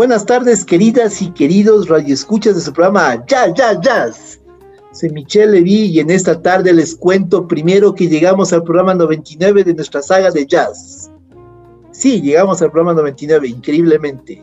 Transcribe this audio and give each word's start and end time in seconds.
Buenas 0.00 0.24
tardes, 0.24 0.64
queridas 0.64 1.20
y 1.20 1.30
queridos 1.30 1.86
radioescuchas 1.86 2.54
de 2.54 2.62
su 2.62 2.72
programa 2.72 3.22
Jazz, 3.26 3.52
Jazz, 3.52 3.80
Jazz. 3.82 4.40
Soy 4.92 5.10
Michelle 5.10 5.52
Levy 5.52 5.90
y 5.90 6.00
en 6.00 6.10
esta 6.10 6.40
tarde 6.40 6.72
les 6.72 6.96
cuento 6.96 7.46
primero 7.46 7.94
que 7.94 8.08
llegamos 8.08 8.50
al 8.54 8.62
programa 8.62 8.94
99 8.94 9.62
de 9.62 9.74
nuestra 9.74 10.00
saga 10.00 10.30
de 10.30 10.46
jazz. 10.46 11.10
Sí, 11.90 12.22
llegamos 12.22 12.62
al 12.62 12.70
programa 12.70 12.98
99, 12.98 13.46
increíblemente. 13.48 14.42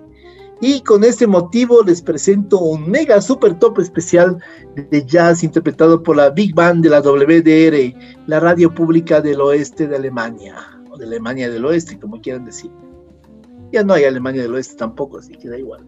Y 0.61 0.81
con 0.81 1.03
este 1.03 1.25
motivo 1.25 1.81
les 1.81 2.03
presento 2.03 2.59
un 2.59 2.87
mega 2.87 3.19
super 3.19 3.57
top 3.57 3.79
especial 3.79 4.37
de 4.75 5.03
jazz 5.07 5.43
interpretado 5.43 6.03
por 6.03 6.17
la 6.17 6.29
Big 6.29 6.53
Band 6.53 6.83
de 6.83 6.91
la 6.91 7.01
WDR, 7.01 7.99
la 8.27 8.39
radio 8.39 8.71
pública 8.71 9.21
del 9.21 9.41
oeste 9.41 9.87
de 9.87 9.95
Alemania, 9.95 10.55
o 10.91 10.97
de 10.99 11.07
Alemania 11.07 11.49
del 11.49 11.65
oeste, 11.65 11.97
como 11.97 12.21
quieran 12.21 12.45
decir. 12.45 12.69
Ya 13.71 13.83
no 13.83 13.93
hay 13.93 14.05
Alemania 14.05 14.41
del 14.41 14.53
Oeste 14.53 14.75
tampoco, 14.75 15.17
así 15.17 15.33
que 15.33 15.49
da 15.49 15.57
igual. 15.57 15.85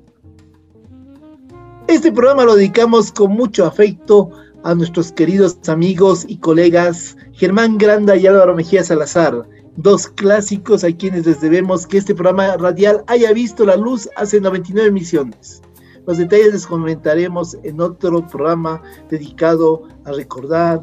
Este 1.87 2.11
programa 2.11 2.45
lo 2.45 2.55
dedicamos 2.55 3.11
con 3.11 3.31
mucho 3.31 3.65
afecto 3.65 4.29
a 4.63 4.75
nuestros 4.75 5.11
queridos 5.11 5.57
amigos 5.67 6.25
y 6.27 6.37
colegas 6.37 7.17
Germán 7.31 7.77
Granda 7.77 8.15
y 8.15 8.27
Álvaro 8.27 8.55
Mejía 8.55 8.83
Salazar, 8.83 9.47
dos 9.77 10.07
clásicos 10.07 10.83
a 10.83 10.91
quienes 10.91 11.25
les 11.25 11.41
debemos 11.41 11.87
que 11.87 11.97
este 11.97 12.13
programa 12.13 12.57
radial 12.57 13.03
haya 13.07 13.31
visto 13.31 13.65
la 13.65 13.77
luz 13.77 14.09
hace 14.17 14.41
99 14.41 14.89
emisiones. 14.89 15.61
Los 16.05 16.17
detalles 16.17 16.53
les 16.53 16.67
comentaremos 16.67 17.57
en 17.63 17.79
otro 17.79 18.27
programa 18.27 18.81
dedicado 19.09 19.83
a 20.05 20.11
recordar 20.11 20.81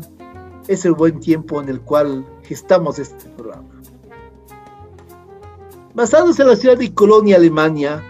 ese 0.68 0.90
buen 0.90 1.20
tiempo 1.20 1.60
en 1.60 1.68
el 1.68 1.80
cual 1.80 2.26
gestamos 2.42 2.98
este 2.98 3.28
programa. 3.30 3.75
Basados 5.96 6.38
en 6.38 6.48
la 6.48 6.56
ciudad 6.56 6.76
de 6.76 6.92
Colonia, 6.92 7.36
Alemania, 7.36 8.04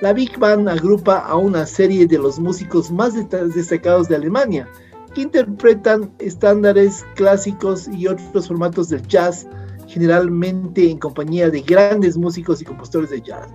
la 0.00 0.12
Big 0.12 0.38
Band 0.38 0.68
agrupa 0.68 1.18
a 1.18 1.34
una 1.34 1.66
serie 1.66 2.06
de 2.06 2.16
los 2.16 2.38
músicos 2.38 2.92
más 2.92 3.14
destacados 3.14 4.06
de 4.06 4.14
Alemania, 4.14 4.68
que 5.12 5.22
interpretan 5.22 6.12
estándares 6.20 7.04
clásicos 7.16 7.88
y 7.88 8.06
otros 8.06 8.46
formatos 8.46 8.90
del 8.90 9.04
jazz, 9.08 9.48
generalmente 9.88 10.88
en 10.88 10.98
compañía 10.98 11.50
de 11.50 11.62
grandes 11.62 12.16
músicos 12.16 12.62
y 12.62 12.64
compositores 12.64 13.10
de 13.10 13.20
jazz. 13.20 13.48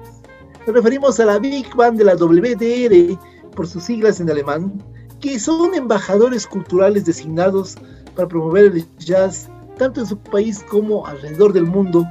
Nos 0.65 0.75
referimos 0.75 1.17
a 1.21 1.25
la 1.25 1.39
Big 1.39 1.73
Band 1.73 1.97
de 1.97 2.03
la 2.03 2.15
WDR, 2.17 3.17
por 3.55 3.67
sus 3.67 3.83
siglas 3.83 4.19
en 4.19 4.29
alemán, 4.29 4.83
que 5.21 5.39
son 5.39 5.73
embajadores 5.73 6.45
culturales 6.45 7.05
designados 7.05 7.77
para 8.17 8.27
promover 8.27 8.65
el 8.65 8.85
jazz 8.97 9.47
tanto 9.77 10.01
en 10.01 10.07
su 10.07 10.17
país 10.17 10.65
como 10.69 11.07
alrededor 11.07 11.53
del 11.53 11.67
mundo 11.67 12.05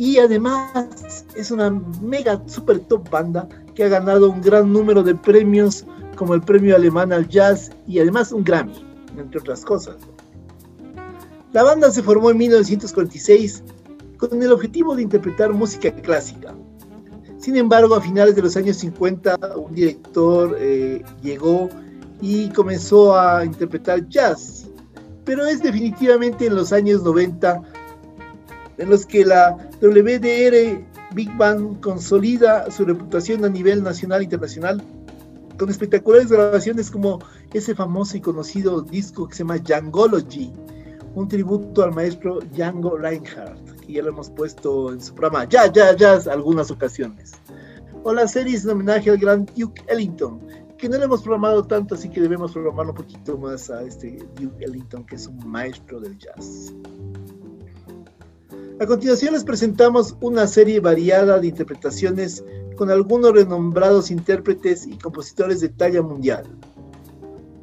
y 0.00 0.16
además 0.16 1.26
es 1.36 1.50
una 1.50 1.68
mega 2.00 2.42
super 2.46 2.80
top 2.80 3.10
banda 3.10 3.46
que 3.74 3.84
ha 3.84 3.88
ganado 3.88 4.30
un 4.30 4.40
gran 4.40 4.72
número 4.72 5.02
de 5.02 5.14
premios 5.14 5.84
como 6.16 6.32
el 6.32 6.40
premio 6.40 6.74
alemán 6.74 7.12
al 7.12 7.28
jazz 7.28 7.70
y 7.86 7.98
además 7.98 8.32
un 8.32 8.42
Grammy, 8.42 8.82
entre 9.18 9.40
otras 9.40 9.62
cosas. 9.62 9.96
La 11.52 11.64
banda 11.64 11.90
se 11.90 12.02
formó 12.02 12.30
en 12.30 12.38
1946 12.38 13.62
con 14.16 14.42
el 14.42 14.50
objetivo 14.50 14.96
de 14.96 15.02
interpretar 15.02 15.52
música 15.52 15.92
clásica. 15.92 16.54
Sin 17.36 17.58
embargo, 17.58 17.94
a 17.94 18.00
finales 18.00 18.34
de 18.34 18.40
los 18.40 18.56
años 18.56 18.78
50, 18.78 19.38
un 19.54 19.74
director 19.74 20.56
eh, 20.58 21.04
llegó 21.22 21.68
y 22.22 22.48
comenzó 22.48 23.18
a 23.18 23.44
interpretar 23.44 24.08
jazz. 24.08 24.66
Pero 25.26 25.44
es 25.44 25.62
definitivamente 25.62 26.46
en 26.46 26.54
los 26.54 26.72
años 26.72 27.02
90 27.02 27.62
en 28.80 28.88
los 28.88 29.04
que 29.04 29.24
la 29.24 29.56
WDR 29.82 30.82
Big 31.14 31.36
Band 31.36 31.80
consolida 31.80 32.70
su 32.70 32.84
reputación 32.86 33.44
a 33.44 33.48
nivel 33.48 33.82
nacional 33.82 34.22
e 34.22 34.24
internacional 34.24 34.82
con 35.58 35.68
espectaculares 35.68 36.30
grabaciones 36.30 36.90
como 36.90 37.18
ese 37.52 37.74
famoso 37.74 38.16
y 38.16 38.22
conocido 38.22 38.80
disco 38.80 39.28
que 39.28 39.34
se 39.34 39.40
llama 39.40 39.58
Djangology, 39.58 40.50
un 41.14 41.28
tributo 41.28 41.82
al 41.82 41.92
maestro 41.92 42.38
Django 42.54 42.96
Reinhardt, 42.96 43.80
que 43.80 43.92
ya 43.92 44.02
lo 44.02 44.08
hemos 44.08 44.30
puesto 44.30 44.94
en 44.94 45.02
su 45.02 45.14
programa 45.14 45.44
Ya, 45.44 45.70
Ya, 45.70 45.94
Ya, 45.94 46.14
algunas 46.32 46.70
ocasiones. 46.70 47.32
O 48.02 48.14
la 48.14 48.26
serie 48.26 48.56
en 48.56 48.70
homenaje 48.70 49.10
al 49.10 49.18
gran 49.18 49.44
Duke 49.54 49.82
Ellington, 49.88 50.40
que 50.78 50.88
no 50.88 50.96
lo 50.96 51.04
hemos 51.04 51.20
programado 51.20 51.62
tanto, 51.64 51.96
así 51.96 52.08
que 52.08 52.22
debemos 52.22 52.52
programarlo 52.52 52.92
un 52.92 52.96
poquito 52.96 53.36
más 53.36 53.68
a 53.68 53.82
este 53.82 54.26
Duke 54.40 54.64
Ellington, 54.64 55.04
que 55.04 55.16
es 55.16 55.26
un 55.26 55.46
maestro 55.46 56.00
del 56.00 56.16
jazz. 56.16 56.72
A 58.80 58.86
continuación 58.86 59.34
les 59.34 59.44
presentamos 59.44 60.16
una 60.22 60.46
serie 60.46 60.80
variada 60.80 61.38
de 61.38 61.48
interpretaciones 61.48 62.42
con 62.78 62.90
algunos 62.90 63.34
renombrados 63.34 64.10
intérpretes 64.10 64.86
y 64.86 64.96
compositores 64.96 65.60
de 65.60 65.68
talla 65.68 66.00
mundial. 66.00 66.46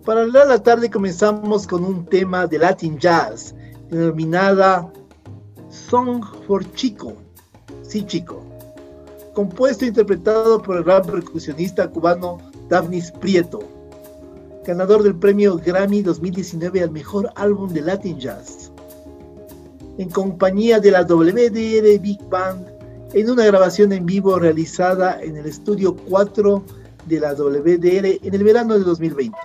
Para 0.05 0.27
la 0.27 0.61
tarde 0.61 0.91
comenzamos 0.91 1.65
con 1.65 1.83
un 1.83 2.05
tema 2.05 2.45
de 2.45 2.59
Latin 2.59 2.99
Jazz 2.99 3.55
denominada 3.89 4.93
Song 5.69 6.23
for 6.45 6.63
Chico, 6.73 7.15
sí 7.81 8.05
Chico, 8.05 8.43
compuesto 9.33 9.85
e 9.85 9.87
interpretado 9.87 10.61
por 10.61 10.77
el 10.77 10.83
gran 10.83 11.01
percusionista 11.01 11.89
cubano 11.89 12.37
Daphnis 12.69 13.11
Prieto, 13.11 13.63
ganador 14.67 15.01
del 15.01 15.15
premio 15.15 15.57
Grammy 15.57 16.03
2019 16.03 16.83
al 16.83 16.91
mejor 16.91 17.31
álbum 17.33 17.73
de 17.73 17.81
Latin 17.81 18.19
Jazz 18.19 18.66
en 19.97 20.09
compañía 20.09 20.79
de 20.79 20.91
la 20.91 21.03
WDR 21.03 21.99
Big 21.99 22.21
Band 22.29 22.67
en 23.13 23.29
una 23.29 23.45
grabación 23.45 23.93
en 23.93 24.05
vivo 24.05 24.37
realizada 24.37 25.21
en 25.21 25.37
el 25.37 25.45
estudio 25.45 25.95
4 25.95 26.63
de 27.05 27.19
la 27.19 27.33
WDR 27.33 28.19
en 28.21 28.33
el 28.33 28.43
verano 28.43 28.77
de 28.77 28.83
2020. 28.83 29.37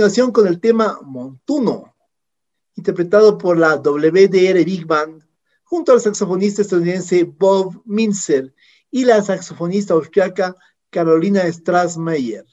Continuación 0.00 0.32
con 0.32 0.46
el 0.46 0.60
tema 0.60 0.98
Montuno, 1.04 1.94
interpretado 2.74 3.36
por 3.36 3.58
la 3.58 3.76
WDR 3.76 4.64
Big 4.64 4.86
Band, 4.86 5.22
junto 5.62 5.92
al 5.92 6.00
saxofonista 6.00 6.62
estadounidense 6.62 7.24
Bob 7.24 7.82
Minzer 7.84 8.54
y 8.90 9.04
la 9.04 9.20
saxofonista 9.20 9.92
austriaca 9.92 10.56
Carolina 10.88 11.42
Strassmeyer, 11.52 12.46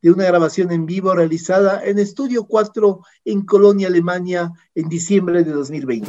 de 0.00 0.10
una 0.10 0.24
grabación 0.24 0.72
en 0.72 0.86
vivo 0.86 1.12
realizada 1.12 1.84
en 1.84 1.98
Estudio 1.98 2.44
4 2.46 3.02
en 3.26 3.42
Colonia, 3.44 3.88
Alemania, 3.88 4.50
en 4.74 4.88
diciembre 4.88 5.44
de 5.44 5.52
2020. 5.52 6.08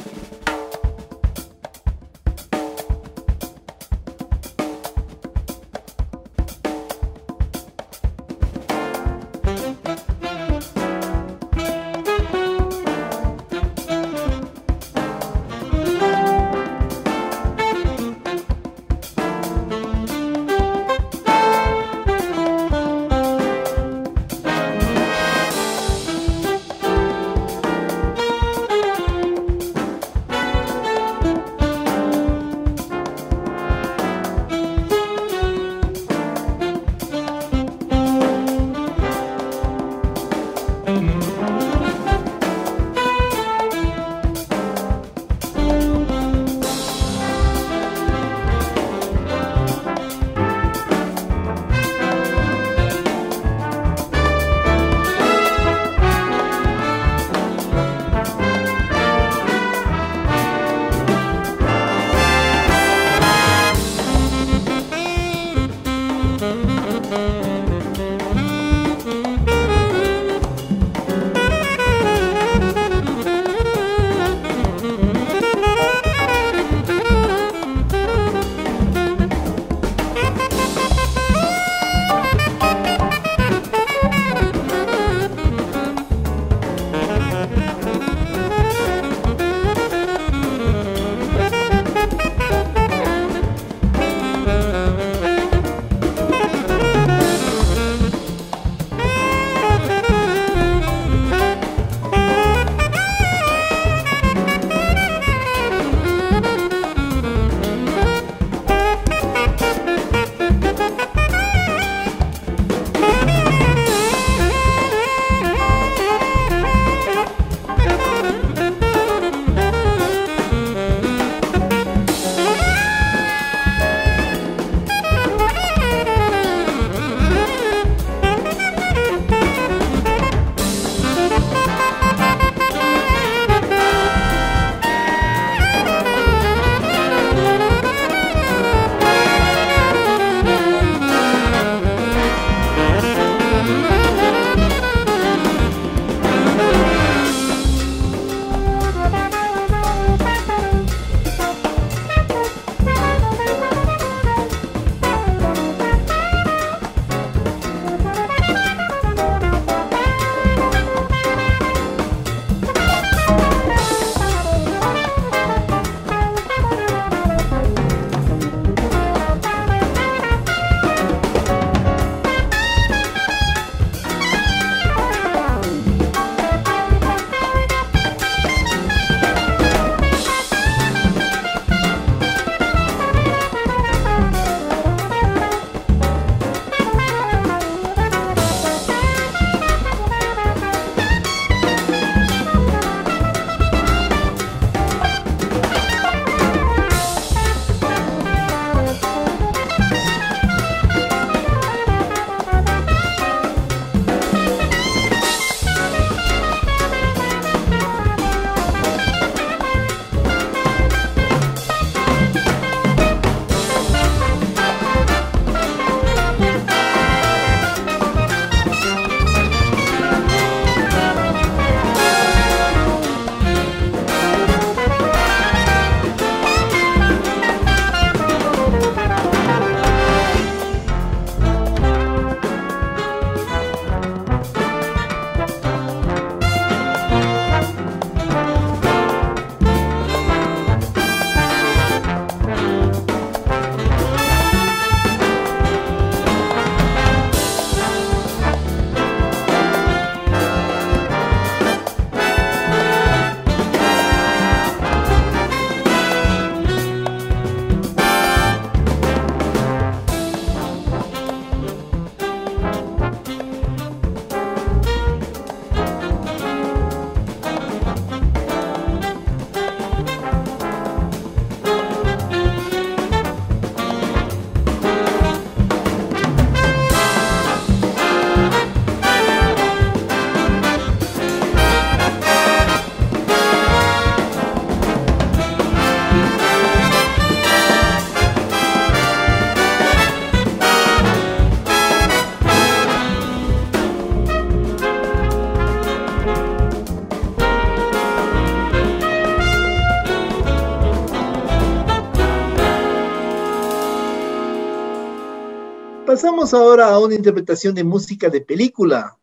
Pasamos 306.21 306.53
ahora 306.53 306.89
a 306.89 306.99
una 306.99 307.15
interpretación 307.15 307.73
de 307.73 307.83
música 307.83 308.29
de 308.29 308.41
película, 308.41 309.17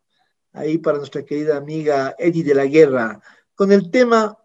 ahí 0.51 0.77
para 0.77 0.97
nuestra 0.97 1.23
querida 1.23 1.55
amiga 1.55 2.13
Eddie 2.19 2.43
de 2.43 2.53
la 2.53 2.65
Guerra, 2.65 3.21
con 3.55 3.71
el 3.71 3.89
tema 3.89 4.37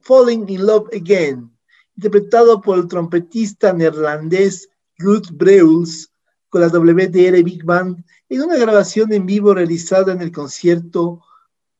Falling 0.00 0.48
in 0.48 0.64
Love 0.64 0.88
Again, 0.94 1.54
interpretado 1.96 2.62
por 2.62 2.78
el 2.78 2.88
trompetista 2.88 3.74
neerlandés 3.74 4.70
Ruth 4.96 5.28
Breuls 5.32 6.10
con 6.48 6.62
la 6.62 6.68
WDR 6.68 7.42
Big 7.44 7.62
Band 7.62 8.02
en 8.30 8.40
una 8.40 8.56
grabación 8.56 9.12
en 9.12 9.26
vivo 9.26 9.52
realizada 9.52 10.10
en 10.10 10.22
el 10.22 10.32
concierto 10.32 11.20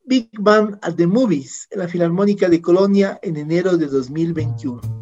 Big 0.04 0.28
Band 0.38 0.78
at 0.82 0.96
the 0.96 1.06
Movies 1.06 1.68
en 1.70 1.78
la 1.78 1.88
Filarmónica 1.88 2.50
de 2.50 2.60
Colonia 2.60 3.18
en 3.22 3.38
enero 3.38 3.78
de 3.78 3.86
2021. 3.86 4.97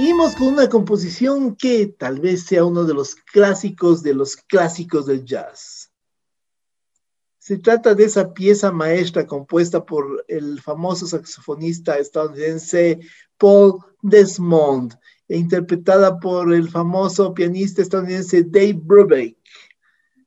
Seguimos 0.00 0.34
con 0.34 0.46
una 0.54 0.66
composición 0.66 1.54
que 1.56 1.86
tal 1.86 2.20
vez 2.20 2.44
sea 2.44 2.64
uno 2.64 2.84
de 2.84 2.94
los 2.94 3.16
clásicos 3.16 4.02
de 4.02 4.14
los 4.14 4.34
clásicos 4.34 5.04
del 5.04 5.26
jazz. 5.26 5.92
Se 7.36 7.58
trata 7.58 7.94
de 7.94 8.04
esa 8.04 8.32
pieza 8.32 8.72
maestra 8.72 9.26
compuesta 9.26 9.84
por 9.84 10.24
el 10.26 10.58
famoso 10.62 11.06
saxofonista 11.06 11.98
estadounidense 11.98 13.00
Paul 13.36 13.74
Desmond 14.00 14.94
e 15.28 15.36
interpretada 15.36 16.18
por 16.18 16.54
el 16.54 16.70
famoso 16.70 17.34
pianista 17.34 17.82
estadounidense 17.82 18.44
Dave 18.44 18.80
Brubeck. 18.82 19.36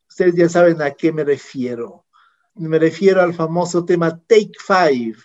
Ustedes 0.07 0.35
ya 0.35 0.49
saben 0.49 0.83
a 0.83 0.91
qué 0.91 1.11
me 1.11 1.23
refiero. 1.23 2.05
Me 2.53 2.77
refiero 2.77 3.23
al 3.23 3.33
famoso 3.33 3.83
tema 3.83 4.21
Take 4.27 4.51
Five, 4.67 5.15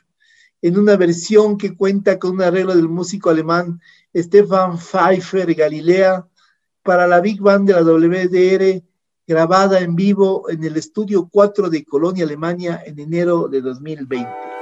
en 0.63 0.79
una 0.79 0.97
versión 0.97 1.59
que 1.59 1.77
cuenta 1.77 2.19
con 2.19 2.31
un 2.31 2.43
arreglo 2.43 2.75
del 2.75 2.89
músico 2.89 3.29
alemán 3.29 3.79
Stefan 4.15 4.79
Pfeiffer 4.79 5.55
Galilea 5.55 6.27
para 6.83 7.07
la 7.07 7.21
Big 7.21 7.41
Band 7.41 7.69
de 7.69 7.75
la 7.75 7.83
WDR, 7.83 8.83
grabada 9.27 9.81
en 9.81 9.95
vivo 9.95 10.49
en 10.49 10.65
el 10.65 10.77
estudio 10.77 11.29
4 11.31 11.69
de 11.69 11.85
Colonia, 11.85 12.25
Alemania, 12.25 12.83
en 12.87 12.99
enero 12.99 13.49
de 13.49 13.61
2020. 13.61 14.58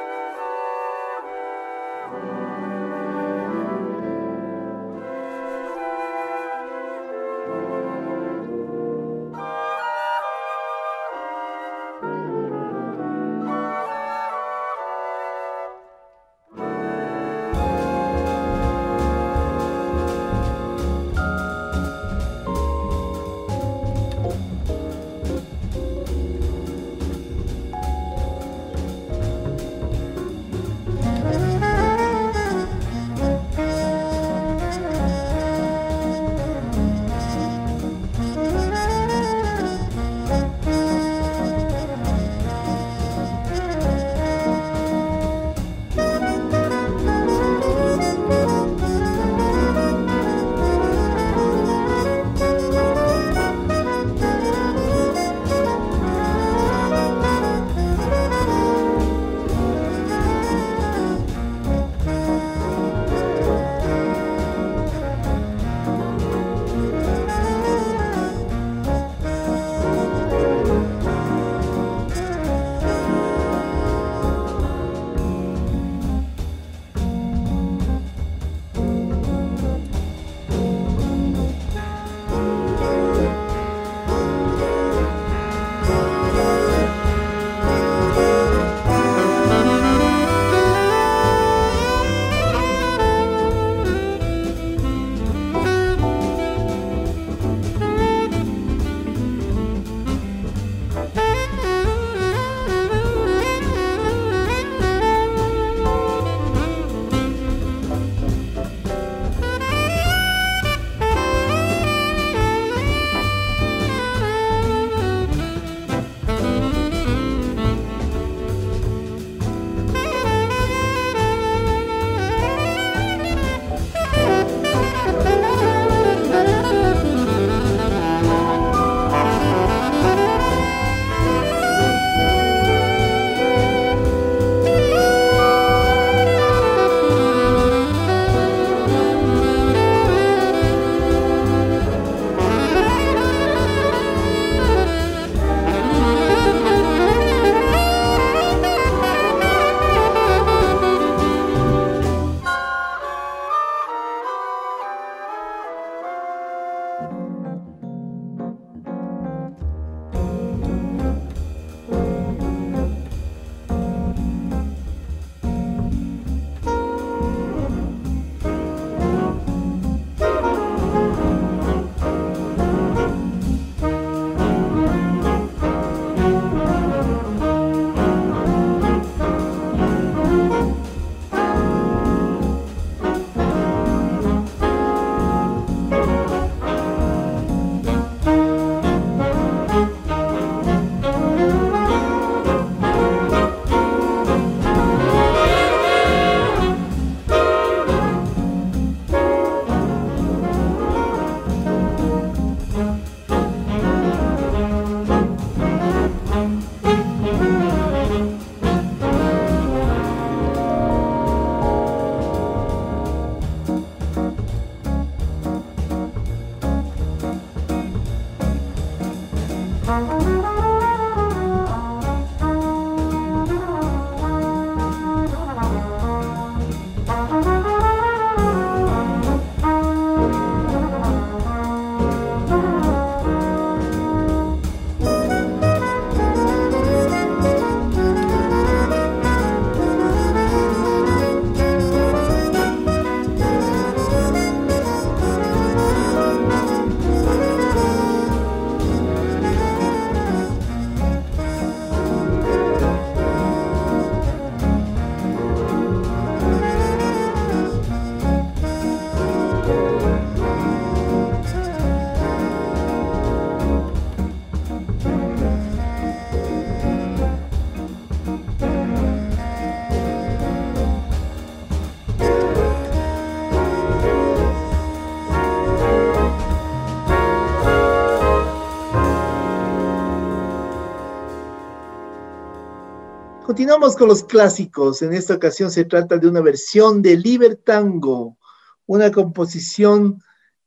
Continuamos 283.57 283.97
con 283.97 284.09
los 284.09 284.23
clásicos. 284.23 285.01
En 285.01 285.15
esta 285.15 285.33
ocasión 285.33 285.71
se 285.71 285.87
trata 285.87 286.19
de 286.19 286.29
una 286.29 286.43
versión 286.43 287.01
de 287.01 287.17
Libertango, 287.17 288.37
una 288.85 289.11
composición 289.11 290.23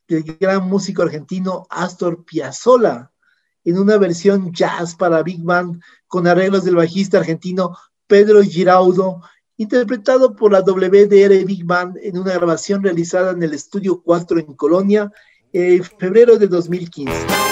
del 0.07 0.23
gran 0.23 0.67
músico 0.67 1.03
argentino 1.03 1.67
Astor 1.69 2.25
Piazzolla, 2.25 3.11
en 3.63 3.77
una 3.77 3.99
versión 3.99 4.51
jazz 4.51 4.95
para 4.95 5.21
Big 5.21 5.43
Band 5.43 5.79
con 6.07 6.25
arreglos 6.25 6.63
del 6.63 6.77
bajista 6.77 7.19
argentino 7.19 7.77
Pedro 8.07 8.41
Giraudo, 8.41 9.21
interpretado 9.57 10.35
por 10.35 10.51
la 10.51 10.61
WDR 10.61 11.45
Big 11.45 11.63
Band 11.63 11.95
en 12.01 12.17
una 12.17 12.33
grabación 12.33 12.81
realizada 12.81 13.33
en 13.33 13.43
el 13.43 13.53
Estudio 13.53 14.01
4 14.01 14.39
en 14.39 14.55
Colonia 14.55 15.11
en 15.53 15.83
febrero 15.83 16.39
de 16.39 16.47
2015. 16.47 17.48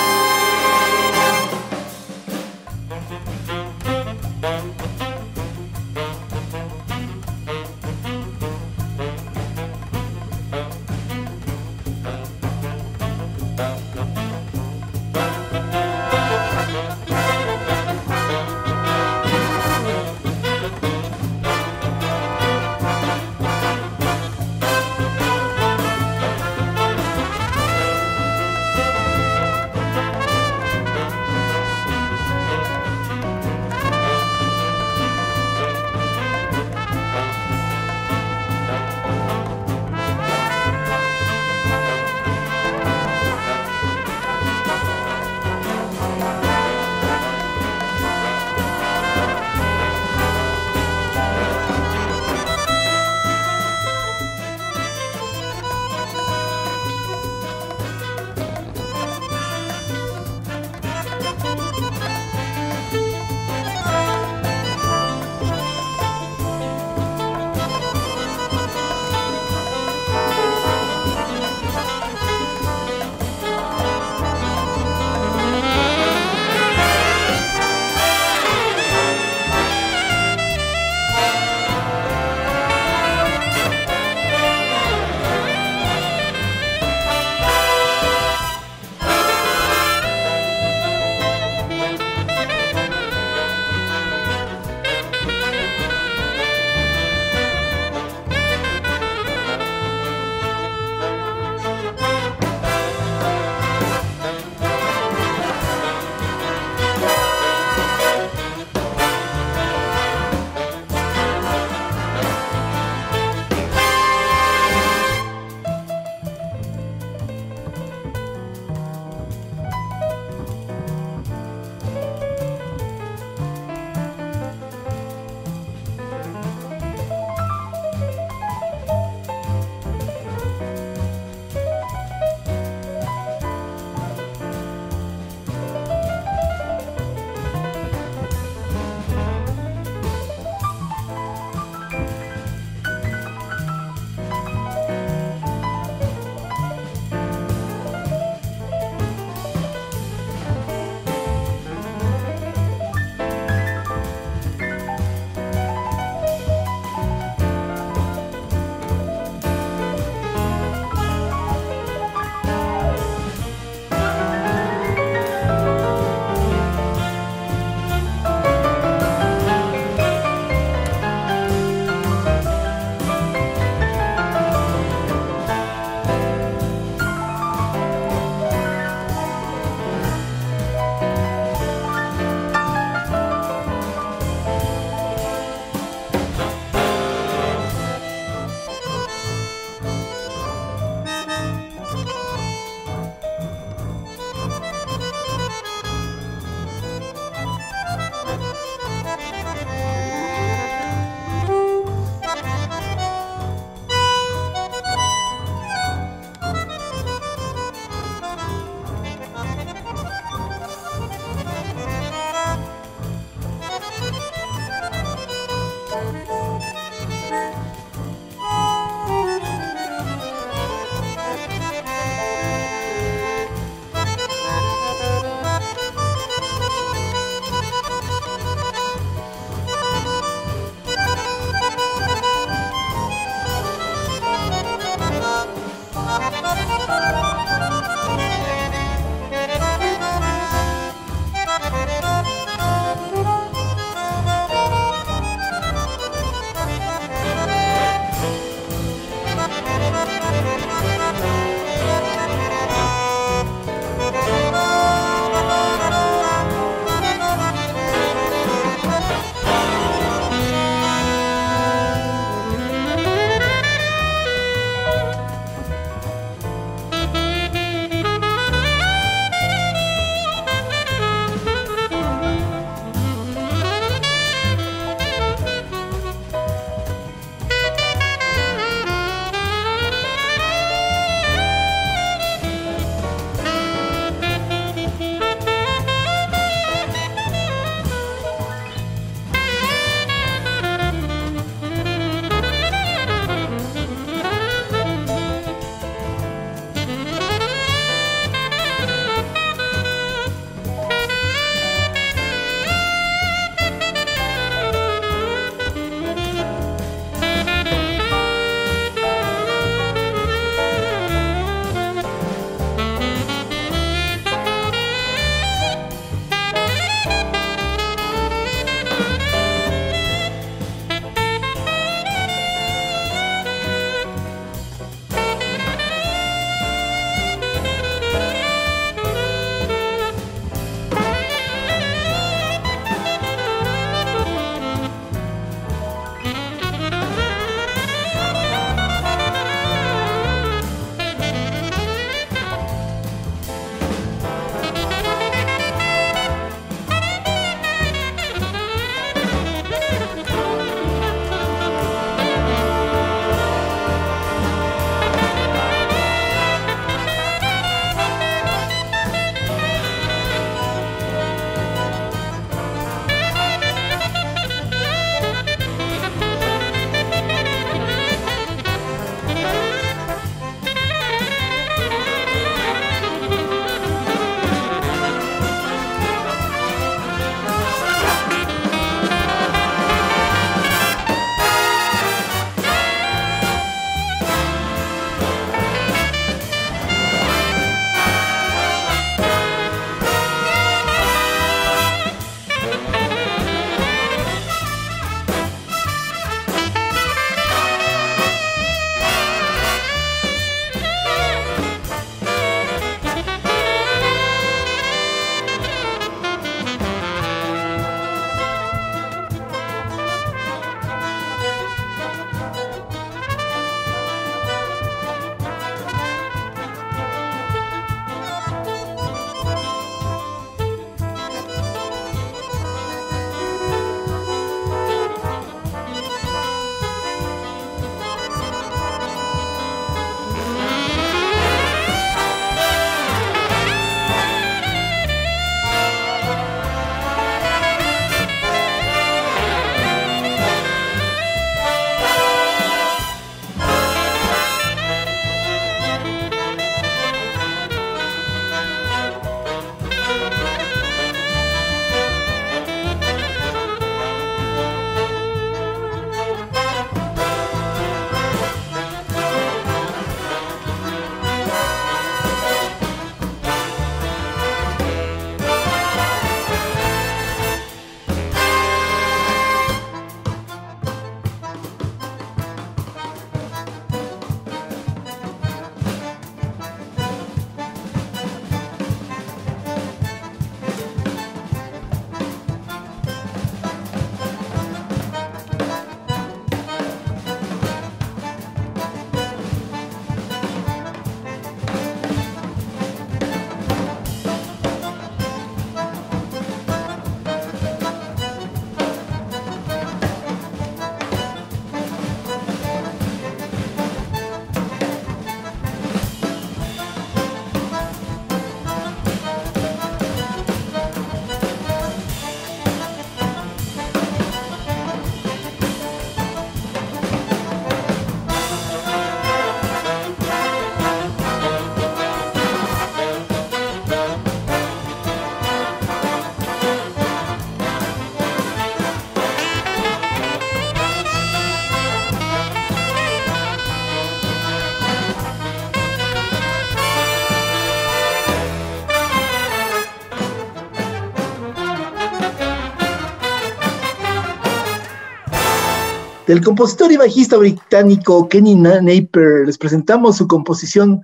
Del 546.28 546.44
compositor 546.44 546.92
y 546.92 546.98
bajista 546.98 547.38
británico 547.38 548.28
Kenny 548.28 548.56
Napier 548.56 549.46
les 549.46 549.58
presentamos 549.58 550.17
su 550.17 550.28
composición 550.28 551.02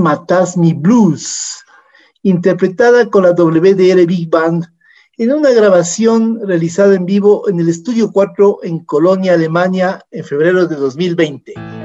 Matasmi 0.00 0.72
Blues, 0.72 1.62
interpretada 2.22 3.10
con 3.10 3.24
la 3.24 3.32
WDR 3.32 4.06
Big 4.06 4.30
Band 4.30 4.64
en 5.18 5.32
una 5.32 5.50
grabación 5.50 6.40
realizada 6.46 6.94
en 6.94 7.04
vivo 7.04 7.46
en 7.50 7.60
el 7.60 7.68
Estudio 7.68 8.10
4 8.10 8.60
en 8.62 8.78
Colonia, 8.86 9.34
Alemania, 9.34 10.02
en 10.10 10.24
febrero 10.24 10.66
de 10.66 10.76
2020. 10.76 11.77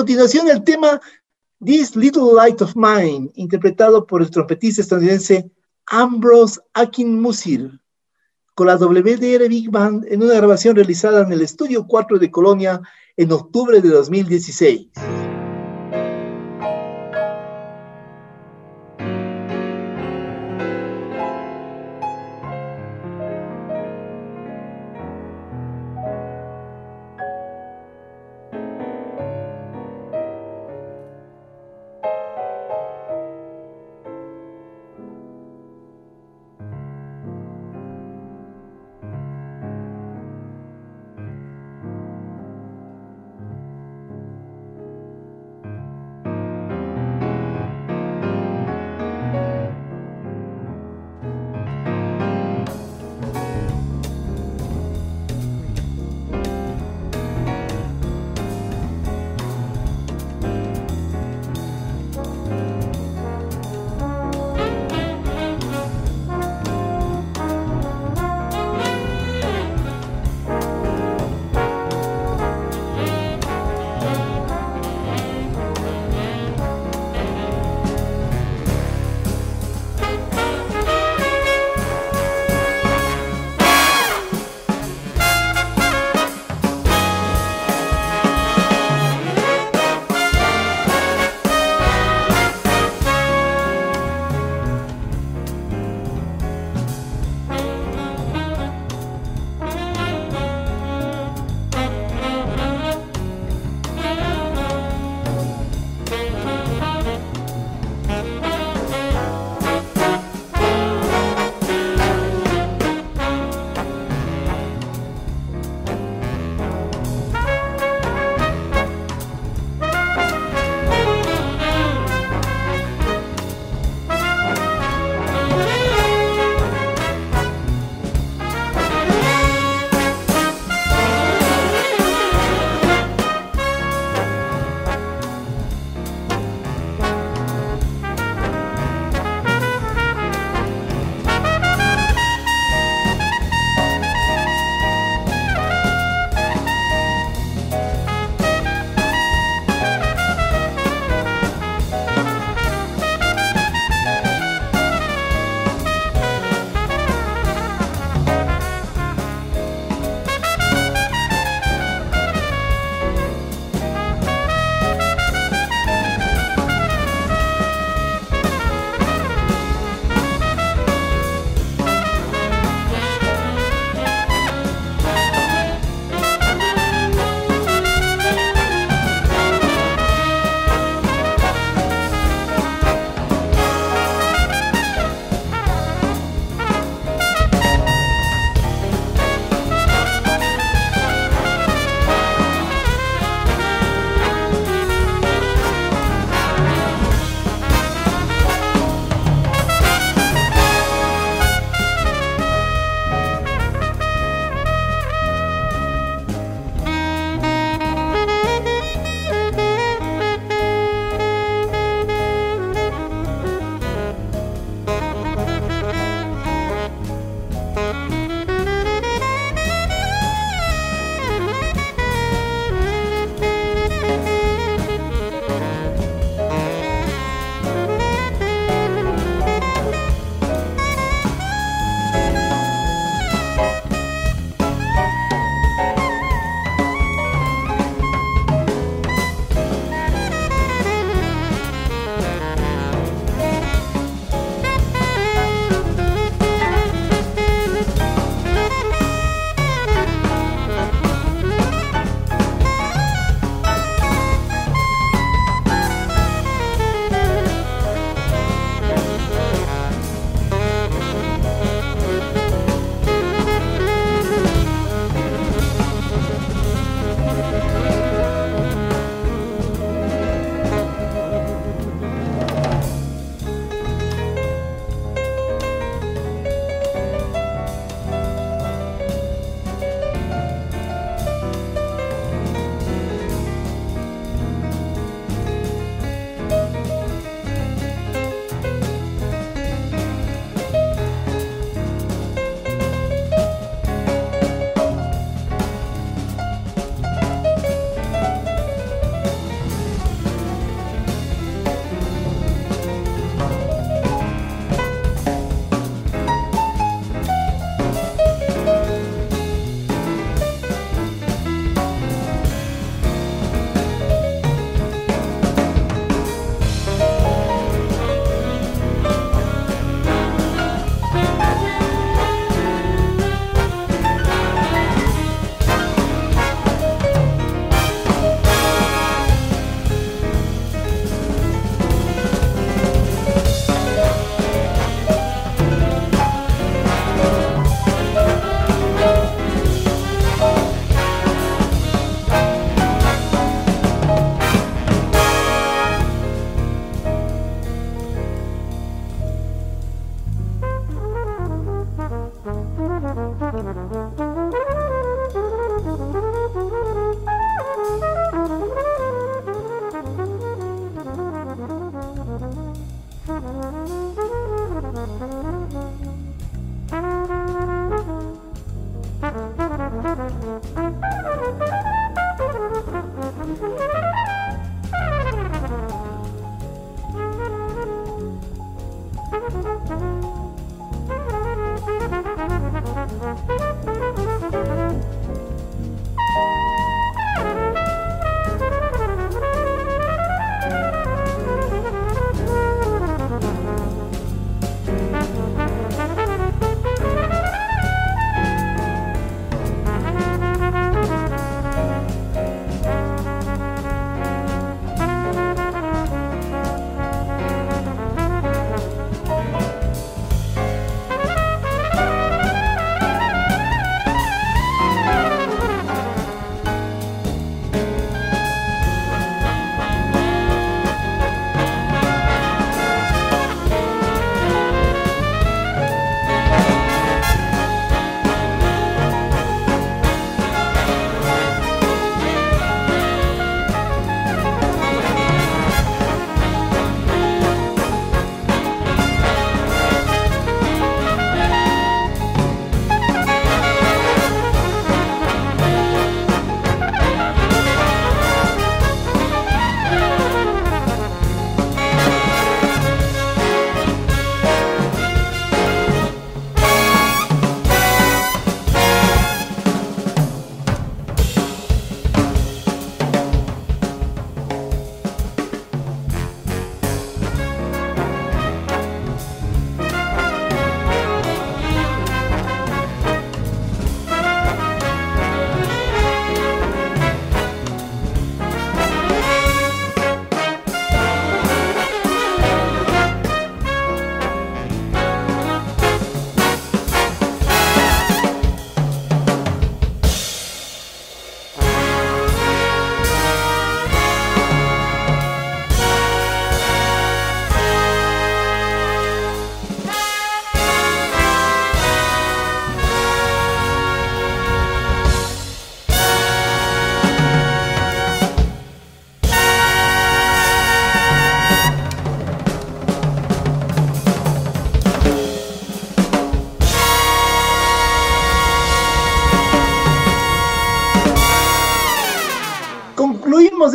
Continuación, 0.00 0.48
el 0.48 0.64
tema 0.64 0.98
This 1.62 1.94
Little 1.94 2.32
Light 2.34 2.62
of 2.62 2.74
Mine, 2.74 3.30
interpretado 3.34 4.06
por 4.06 4.22
el 4.22 4.30
trompetista 4.30 4.80
estadounidense 4.80 5.50
Ambrose 5.88 6.58
Akin-Musir, 6.72 7.78
con 8.54 8.68
la 8.68 8.76
WDR 8.76 9.46
Big 9.46 9.70
Band 9.70 10.06
en 10.08 10.22
una 10.22 10.32
grabación 10.32 10.74
realizada 10.74 11.22
en 11.22 11.32
el 11.32 11.42
Estudio 11.42 11.86
4 11.86 12.18
de 12.18 12.30
Colonia 12.30 12.80
en 13.14 13.30
octubre 13.30 13.82
de 13.82 13.90
2016. 13.90 14.88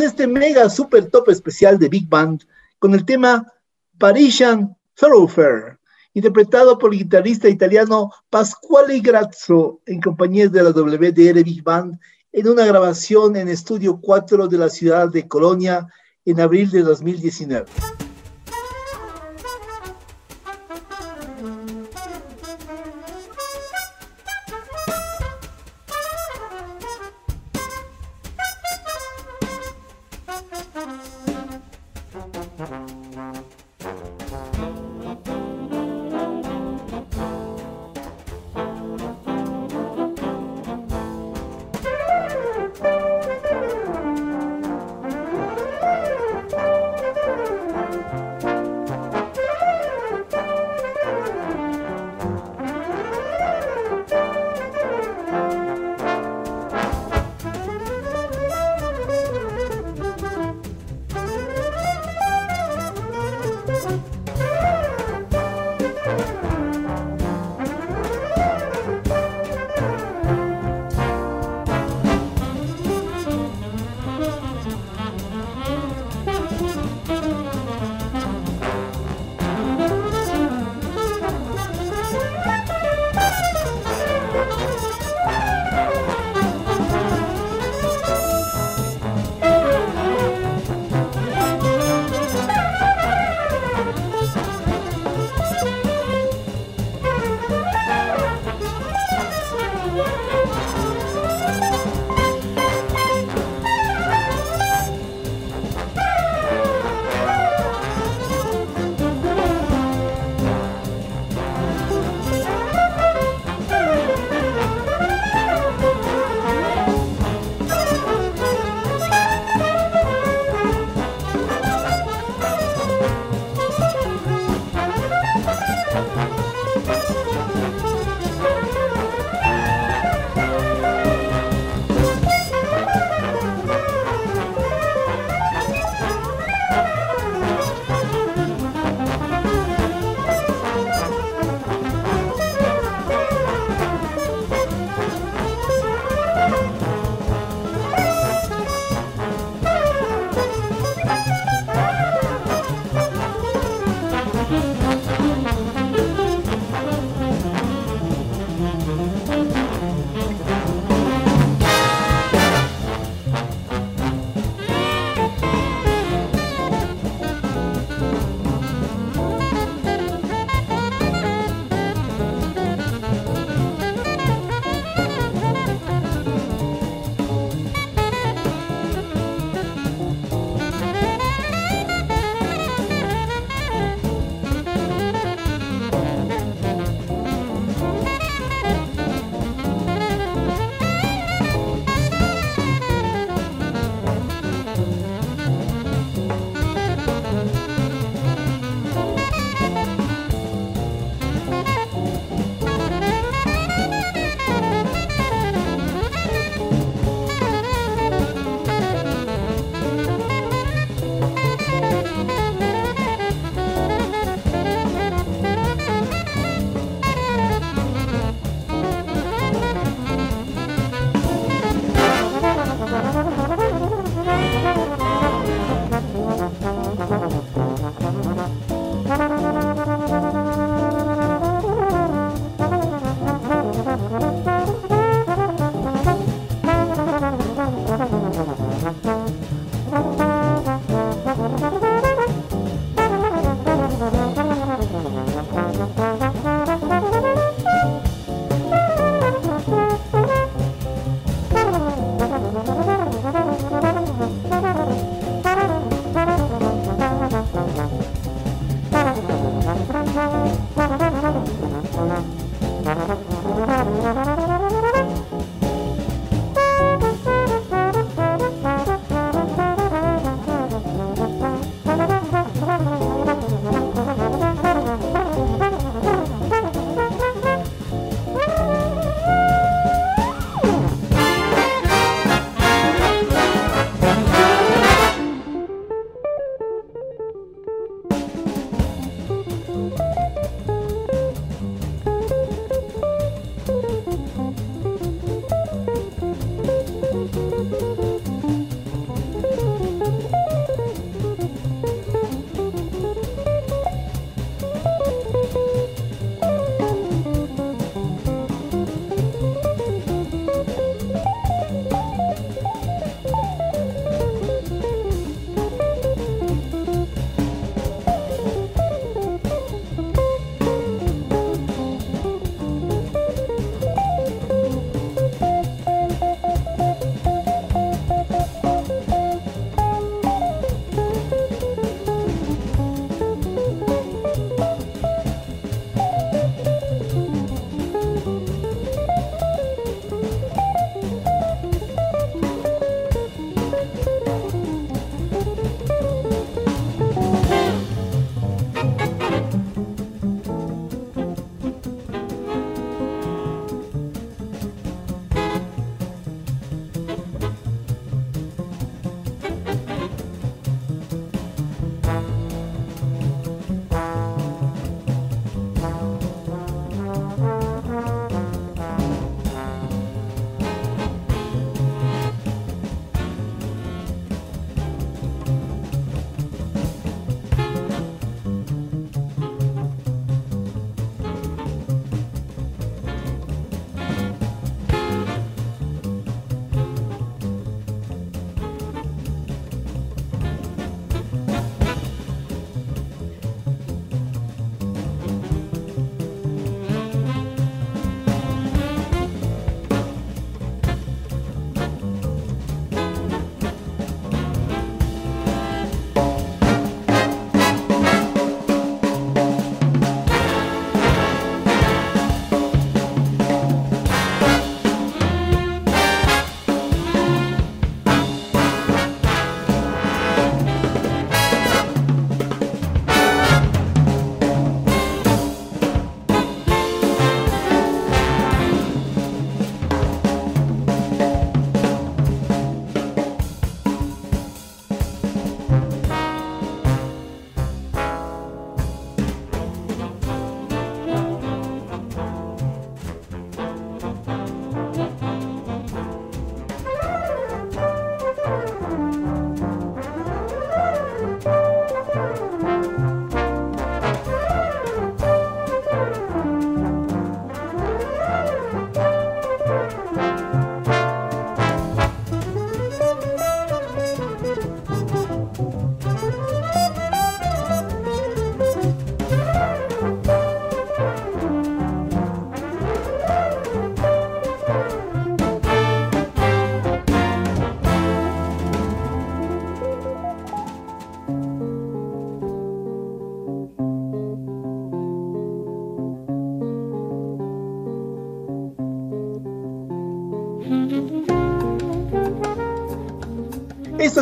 Este 0.06 0.26
mega 0.26 0.70
super 0.70 1.06
top 1.10 1.28
especial 1.30 1.78
de 1.78 1.88
Big 1.88 2.08
Band 2.08 2.44
con 2.78 2.94
el 2.94 3.04
tema 3.04 3.52
Parisian 3.98 4.76
Thoroughfare, 4.94 5.78
interpretado 6.14 6.78
por 6.78 6.92
el 6.92 7.00
guitarrista 7.00 7.48
italiano 7.48 8.10
Pasquale 8.30 9.00
Grazzo 9.00 9.80
en 9.86 10.00
compañía 10.00 10.48
de 10.48 10.62
la 10.62 10.70
WDR 10.70 11.42
Big 11.42 11.62
Band 11.62 11.98
en 12.32 12.48
una 12.48 12.64
grabación 12.64 13.36
en 13.36 13.48
Estudio 13.48 14.00
4 14.00 14.46
de 14.46 14.58
la 14.58 14.68
ciudad 14.68 15.08
de 15.10 15.26
Colonia 15.26 15.86
en 16.24 16.40
abril 16.40 16.70
de 16.70 16.82
2019. 16.82 17.66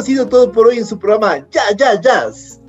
Sido 0.05 0.29
todo 0.29 0.53
por 0.53 0.67
hoy 0.67 0.79
en 0.79 0.87
su 0.87 0.99
programa 0.99 1.47
Ya, 1.51 1.63
Ya, 1.77 1.99
Jazz. 2.01 2.61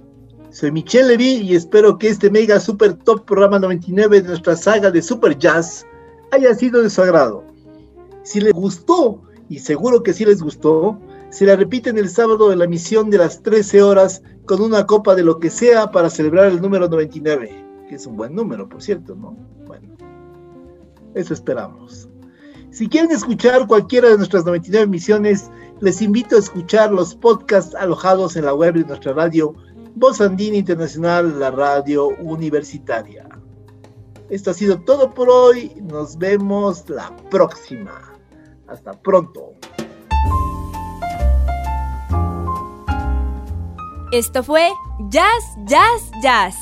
Soy 0.52 0.72
Michelle 0.72 1.10
Levy 1.10 1.42
y 1.42 1.56
espero 1.56 1.98
que 1.98 2.08
este 2.08 2.30
mega 2.30 2.62
super 2.62 2.94
top 2.94 3.26
programa 3.26 3.60
99 3.60 4.22
de 4.22 4.28
nuestra 4.30 4.56
saga 4.56 4.90
de 4.90 5.02
Super 5.02 5.38
Jazz 5.38 5.86
haya 6.32 6.56
sido 6.56 6.82
de 6.82 6.90
su 6.90 7.02
agrado. 7.02 7.44
Si 8.24 8.40
les 8.40 8.54
gustó, 8.54 9.22
y 9.50 9.60
seguro 9.60 10.02
que 10.02 10.14
sí 10.14 10.24
les 10.24 10.42
gustó, 10.42 10.98
se 11.30 11.46
la 11.46 11.58
repiten 11.58 11.98
el 11.98 12.08
sábado 12.08 12.50
de 12.50 12.56
la 12.56 12.64
emisión 12.64 13.10
de 13.10 13.18
las 13.18 13.44
13 13.44 13.84
horas 13.84 14.24
con 14.46 14.62
una 14.62 14.86
copa 14.86 15.14
de 15.14 15.24
lo 15.24 15.40
que 15.40 15.50
sea 15.50 15.92
para 15.92 16.10
celebrar 16.10 16.46
el 16.46 16.62
número 16.62 16.88
99, 16.88 17.52
que 17.90 17.96
es 17.96 18.08
un 18.08 18.16
buen 18.16 18.34
número, 18.34 18.70
por 18.70 18.82
cierto, 18.82 19.14
¿no? 19.14 19.36
Bueno, 19.68 19.90
eso 21.16 21.34
esperamos. 21.34 22.08
Si 22.72 22.88
quieren 22.88 23.12
escuchar 23.12 23.68
cualquiera 23.68 24.10
de 24.10 24.18
nuestras 24.18 24.46
99 24.46 24.86
emisiones, 24.86 25.50
les 25.82 26.02
invito 26.02 26.36
a 26.36 26.40
escuchar 26.40 26.92
los 26.92 27.16
podcasts 27.16 27.76
alojados 27.76 28.36
en 28.36 28.46
la 28.46 28.54
web 28.54 28.76
de 28.76 28.86
nuestra 28.86 29.14
radio 29.14 29.54
Voz 29.96 30.20
Andina 30.20 30.58
Internacional, 30.58 31.40
la 31.40 31.52
radio 31.52 32.08
universitaria. 32.20 33.28
Esto 34.30 34.52
ha 34.52 34.54
sido 34.54 34.82
todo 34.82 35.14
por 35.14 35.30
hoy. 35.30 35.72
Nos 35.82 36.18
vemos 36.18 36.90
la 36.90 37.16
próxima. 37.30 38.14
Hasta 38.68 38.94
pronto. 38.94 39.54
Esto 44.12 44.44
fue 44.44 44.70
Jazz, 45.10 45.44
Jazz, 45.66 46.12
Jazz. 46.22 46.56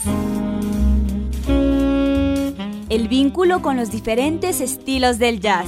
El 2.89 3.07
vínculo 3.07 3.61
con 3.61 3.77
los 3.77 3.89
diferentes 3.89 4.61
estilos 4.61 5.17
del 5.17 5.39
jazz. 5.39 5.67